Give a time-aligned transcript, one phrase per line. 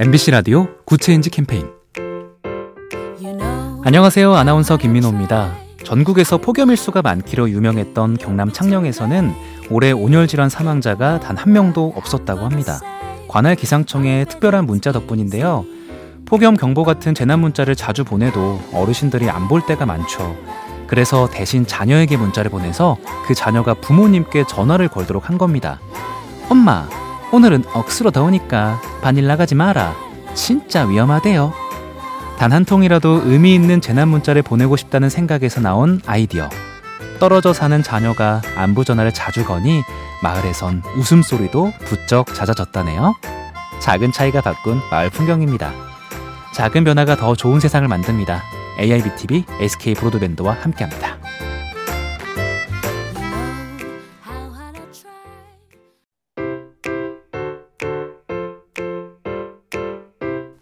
[0.00, 1.68] MBC 라디오 Good Change 캠페인
[3.84, 4.34] 안녕하세요.
[4.34, 5.52] 아나운서 김민호입니다.
[5.84, 9.32] 전국에서 폭염 일수가 많기로 유명했던 경남 창녕에서는
[9.70, 12.80] 올해 온열 질환 사망자가 단 한 명도 없었다고 합니다.
[13.28, 15.64] 관할 기상청의 특별한 문자 덕분인데요.
[16.26, 20.34] 폭염 경보 같은 재난 문자를 자주 보내도 어르신들이 안 볼 때가 많죠.
[20.86, 25.78] 그래서 대신 자녀에게 문자를 보내서 그 자녀가 부모님께 전화를 걸도록 한 겁니다.
[26.48, 26.88] 엄마,
[27.32, 29.94] 오늘은 억수로 더우니까 바닐 나가지 마라.
[30.34, 31.52] 진짜 위험하대요.
[32.38, 36.48] 단 한 통이라도 의미 있는 재난 문자를 보내고 싶다는 생각에서 나온 아이디어.
[37.18, 39.82] 떨어져 사는 자녀가 안부 전화를 자주 거니
[40.22, 43.14] 마을에선 웃음소리도 부쩍 잦아졌다네요.
[43.80, 45.72] 작은 차이가 바꾼 마을 풍경입니다.
[46.54, 48.42] 작은 변화가 더 좋은 세상을 만듭니다.
[48.80, 51.19] AIBTV SK 브로드밴드와 함께합니다.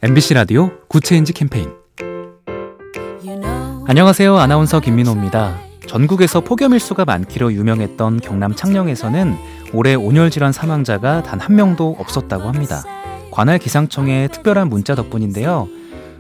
[0.02, 1.70] MBC 라디오 Good Change 캠페인
[3.86, 4.36] 안녕하세요.
[4.36, 5.56] 아나운서 김민호입니다.
[5.86, 9.36] 전국에서 폭염 일수가 많기로 유명했던 경남 창녕에서는
[9.72, 12.82] 올해 온열 질환 사망자가 단 한 명도 없었다고 합니다.
[13.30, 15.68] 관할 기상청의 특별한 문자 덕분인데요.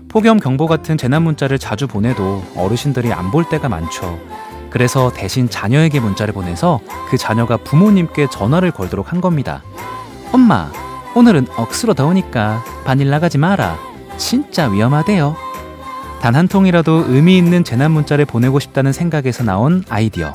[0.08, 4.18] 폭염 경보 같은 재난 문자를 자주 보내도 어르신들이 안 볼 때가 많죠.
[4.70, 9.62] 그래서 대신 자녀에게 문자를 보내서 그 자녀가 부모님께 전화를 걸도록 한 겁니다.
[10.32, 10.70] 엄마,
[11.14, 13.76] 오늘은 억수로 더우니까 바닐 나가지 마라.
[14.16, 15.36] 진짜 위험하대요.
[16.20, 20.32] 단 한 통이라도 의미 있는 재난 문자를 보내고 싶다는 생각에서 나온 아이디어.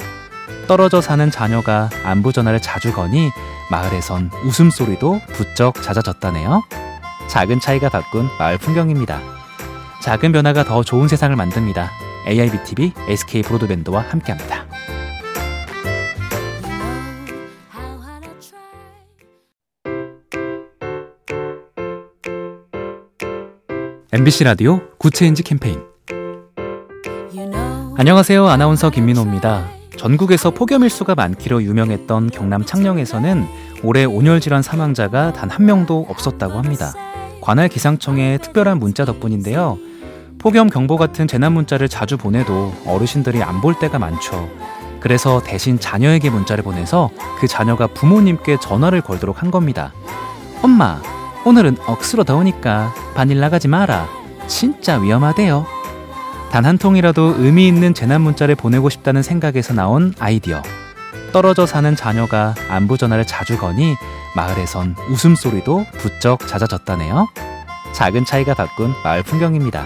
[0.67, 3.29] 떨어져 사는 자녀가 안부 전화를 자주 거니
[3.69, 6.63] 마을에선 웃음소리도 부쩍 잦아졌다네요.
[7.27, 9.19] 작은 차이가 바꾼 마을 풍경입니다.
[10.01, 11.89] 작은 변화가 더 좋은 세상을 만듭니다.
[12.27, 14.66] AIBTV SK 브로드밴드와 함께합니다.
[24.14, 25.81] MBC 라디오 Good Change 캠페인
[27.97, 28.47] 안녕하세요.
[28.47, 29.66] 아나운서 김민호입니다.
[29.97, 33.46] 전국에서 폭염 일수가 많기로 유명했던 경남 창녕에서는
[33.84, 36.94] 올해 온열 질환 사망자가 단 한 명도 없었다고 합니다.
[37.41, 39.78] 관할 기상청의 특별한 문자 덕분인데요.
[40.38, 44.47] 폭염 경보 같은 재난 문자를 자주 보내도 어르신들이 안 볼 때가 많죠.
[45.00, 47.09] 그래서 대신 자녀에게 문자를 보내서
[47.40, 49.91] 그 자녀가 부모님께 전화를 걸도록 한 겁니다.
[50.62, 51.02] 엄마,
[51.45, 54.07] 오늘은 억수로 더우니까 바닐 나가지 마라.
[54.47, 55.65] 진짜 위험하대요.
[56.51, 60.61] 단 한 통이라도 의미 있는 재난 문자를 보내고 싶다는 생각에서 나온 아이디어.
[61.31, 63.95] 떨어져 사는 자녀가 안부 전화를 자주 거니
[64.35, 67.27] 마을에선 웃음소리도 부쩍 잦아졌다네요.
[67.93, 69.85] 작은 차이가 바꾼 마을 풍경입니다.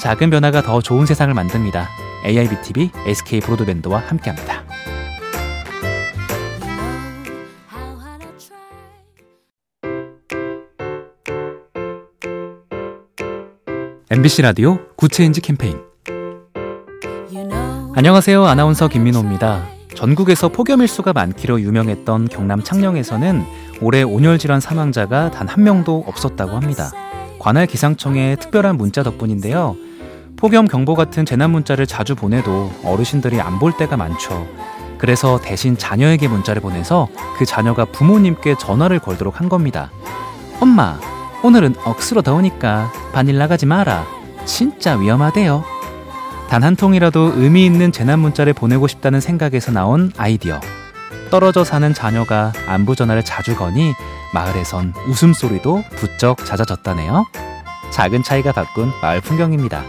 [0.00, 1.88] 작은 변화가 더 좋은 세상을 만듭니다.
[2.24, 4.55] AIBTV SK 브로드밴드와 함께합니다.
[14.10, 15.78] MBC 라디오 Good Change 캠페인
[17.94, 18.44] 안녕하세요.
[18.44, 19.64] 아나운서 김민호입니다.
[19.94, 23.42] 전국에서 폭염 일수가 많기로 유명했던 경남 창녕에서는
[23.80, 26.90] 올해 온열 질환 사망자가 단 한 명도 없었다고 합니다.
[27.38, 29.76] 관할 기상청의 특별한 문자 덕분인데요.
[30.36, 34.46] 폭염 경보 같은 재난 문자를 자주 보내도 어르신들이 안 볼 때가 많죠.
[34.98, 39.90] 그래서 대신 자녀에게 문자를 보내서 그 자녀가 부모님께 전화를 걸도록 한 겁니다.
[40.60, 40.98] 엄마,
[41.46, 44.04] 오늘은 억수로 더우니까 바닐 나가지 마라.
[44.46, 45.62] 진짜 위험하대요.
[46.48, 50.60] 단 한 통이라도 의미 있는 재난 문자를 보내고 싶다는 생각에서 나온 아이디어.
[51.30, 53.92] 떨어져 사는 자녀가 안부 전화를 자주 거니
[54.34, 57.26] 마을에선 웃음소리도 부쩍 잦아졌다네요.
[57.90, 59.84] 작은 차이가 바꾼 마을 풍경입니다.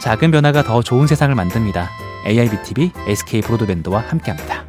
[0.00, 1.90] 작은 변화가 더 좋은 세상을 만듭니다.
[2.26, 4.64] AIBTV SK 브로드밴드와 함께합니다.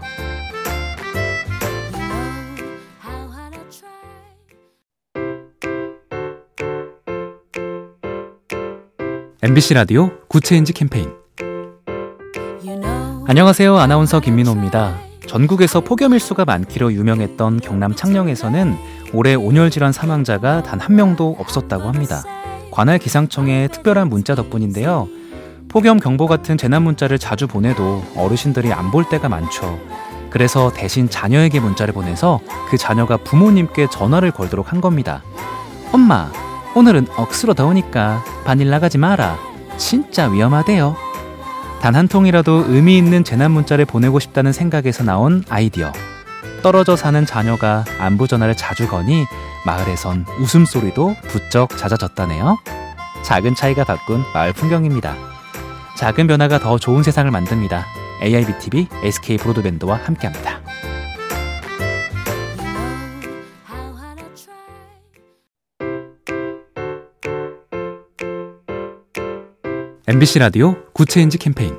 [9.44, 11.12] MBC 라디오 Good Change 캠페인
[13.28, 13.76] 안녕하세요.
[13.78, 14.96] 아나운서 김민호입니다.
[15.28, 18.78] 전국에서 폭염 일수가 많기로 유명했던 경남 창녕에서는
[19.14, 22.24] 올해 온열 질환 사망자가 단 한 명도 없었다고 합니다.
[22.72, 25.10] 관할 기상청의 특별한 문자 덕분인데요.
[25.68, 29.78] 폭염 경보 같은 재난 문자를 자주 보내도 어르신들이 안 볼 때가 많죠.
[30.30, 32.40] 그래서 대신 자녀에게 문자를 보내서
[32.70, 35.22] 그 자녀가 부모님께 전화를 걸도록 한 겁니다.
[35.92, 36.32] 엄마,
[36.76, 39.38] 오늘은 억수로 더우니까 바닐 나가지 마라.
[39.78, 40.96] 진짜 위험하대요.
[41.82, 45.92] 단 한 통이라도 의미 있는 재난 문자를 보내고 싶다는 생각에서 나온 아이디어.
[46.62, 49.26] 떨어져 사는 자녀가 안부 전화를 자주 거니
[49.66, 52.58] 마을에선 웃음소리도 부쩍 잦아졌다네요.
[53.24, 55.16] 작은 차이가 바꾼 마을 풍경입니다.
[55.98, 57.86] 작은 변화가 더 좋은 세상을 만듭니다.
[58.22, 60.62] AIBTV SK 브로드밴드와 함께합니다.
[70.08, 71.78] MBC 라디오 Good Change 캠페인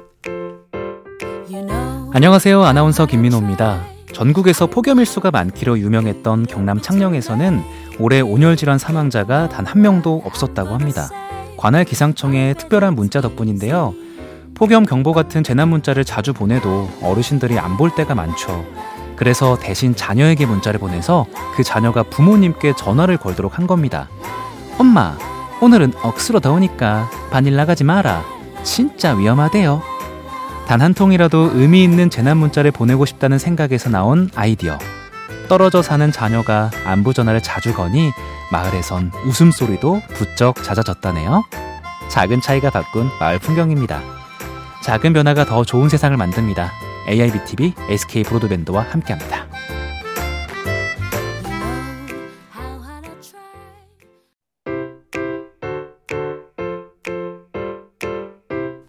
[2.12, 2.62] 안녕하세요.
[2.62, 3.82] 아나운서 김민호입니다.
[4.12, 7.60] 전국에서 폭염 일수가 많기로 유명했던 경남 창녕에서는
[7.98, 11.08] 올해 온열 질환 사망자가 단 한 명도 없었다고 합니다.
[11.56, 13.94] 관할 기상청의 특별한 문자 덕분인데요.
[14.54, 18.64] 폭염 경보 같은 재난 문자를 자주 보내도 어르신들이 안 볼 때가 많죠.
[19.16, 24.08] 그래서 대신 자녀에게 문자를 보내서 그 자녀가 부모님께 전화를 걸도록 한 겁니다.
[24.78, 25.16] 엄마,
[25.64, 28.22] 오늘은 억수로 더우니까 바닐 나가지 마라.
[28.64, 29.80] 진짜 위험하대요.
[30.66, 34.78] 단 한 통이라도 의미 있는 재난 문자를 보내고 싶다는 생각에서 나온 아이디어.
[35.48, 38.10] 떨어져 사는 자녀가 안부 전화를 자주 거니
[38.52, 41.44] 마을에선 웃음소리도 부쩍 잦아졌다네요.
[42.08, 44.02] 작은 차이가 바꾼 마을 풍경입니다.
[44.82, 46.72] 작은 변화가 더 좋은 세상을 만듭니다.
[47.08, 49.43] AIBTV SK 브로드밴드와 함께합니다.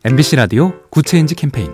[0.06, 1.74] MBC 라디오 Good Change 캠페인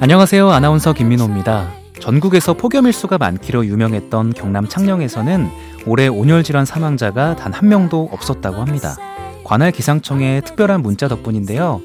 [0.00, 0.48] 안녕하세요.
[0.50, 1.68] 아나운서 김민호입니다.
[2.00, 5.48] 전국에서 폭염 일수가 많기로 유명했던 경남 창녕에서는
[5.86, 8.96] 올해 온열 질환 사망자가 단 한 명도 없었다고 합니다.
[9.44, 11.82] 관할 기상청의 특별한 문자 덕분인데요.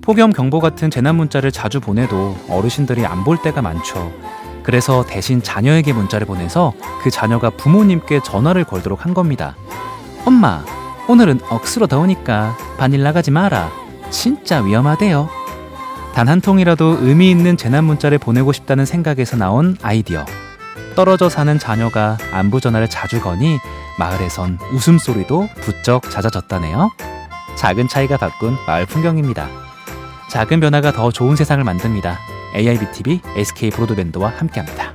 [0.00, 4.10] 폭염 경보 같은 재난 문자를 자주 보내도 어르신들이 안 볼 때가 많죠.
[4.62, 9.54] 그래서 대신 자녀에게 문자를 보내서 그 자녀가 부모님께 전화를 걸도록 한 겁니다.
[10.24, 10.64] 엄마,
[11.08, 13.70] 오늘은 억수로 더우니까 바닐 나가지 마라.
[14.10, 15.28] 진짜 위험하대요.
[16.14, 20.24] 단 한 통이라도 의미 있는 재난 문자를 보내고 싶다는 생각에서 나온 아이디어.
[20.94, 23.58] 떨어져 사는 자녀가 안부 전화를 자주 거니
[23.98, 26.90] 마을에선 웃음소리도 부쩍 잦아졌다네요.
[27.56, 29.48] 작은 차이가 바꾼 마을 풍경입니다.
[30.30, 32.18] 작은 변화가 더 좋은 세상을 만듭니다.
[32.54, 34.85] AIBTV SK 브로드밴드와 함께합니다.